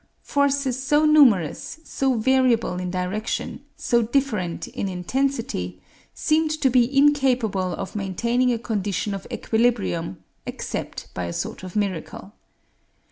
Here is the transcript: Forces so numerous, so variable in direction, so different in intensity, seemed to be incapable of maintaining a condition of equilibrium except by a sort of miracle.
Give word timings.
Forces 0.23 0.81
so 0.81 1.05
numerous, 1.05 1.79
so 1.83 2.15
variable 2.15 2.79
in 2.79 2.89
direction, 2.89 3.61
so 3.77 4.01
different 4.01 4.67
in 4.69 4.89
intensity, 4.89 5.79
seemed 6.11 6.49
to 6.61 6.71
be 6.71 6.97
incapable 6.97 7.73
of 7.75 7.95
maintaining 7.95 8.51
a 8.51 8.57
condition 8.57 9.13
of 9.13 9.27
equilibrium 9.31 10.17
except 10.47 11.13
by 11.13 11.25
a 11.25 11.33
sort 11.33 11.61
of 11.61 11.75
miracle. 11.75 12.33